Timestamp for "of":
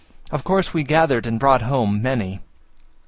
0.31-0.43